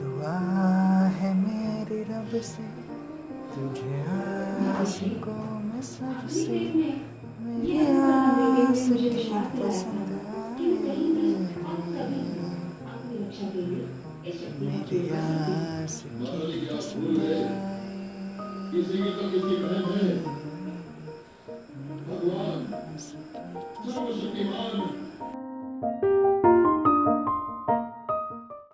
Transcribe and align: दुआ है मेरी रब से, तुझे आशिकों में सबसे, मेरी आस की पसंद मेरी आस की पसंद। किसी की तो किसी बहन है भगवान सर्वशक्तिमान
दुआ 0.00 0.36
है 1.16 1.30
मेरी 1.36 2.00
रब 2.10 2.30
से, 2.42 2.66
तुझे 3.52 3.96
आशिकों 4.72 5.46
में 5.60 5.82
सबसे, 5.82 6.58
मेरी 7.40 7.78
आस 7.80 8.84
की 8.92 9.08
पसंद 9.56 10.08
मेरी 14.60 15.00
आस 15.10 15.96
की 16.04 16.56
पसंद। 16.66 17.18
किसी 18.72 18.96
की 18.98 19.10
तो 19.10 19.24
किसी 19.30 19.54
बहन 19.62 19.84
है 19.92 20.08
भगवान 22.08 22.58
सर्वशक्तिमान 23.86 24.74